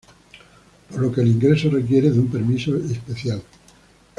Por 0.89 0.99
lo 0.99 1.11
que 1.11 1.21
el 1.21 1.27
ingreso 1.27 1.69
requiere 1.69 2.09
de 2.09 2.19
un 2.19 2.31
permiso 2.31 2.71
de 2.71 2.91
especial. 2.91 3.39